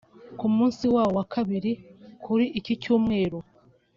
[0.39, 1.71] Ku munsi wawo wa kabiri
[2.23, 3.39] kuri iki Cyumweru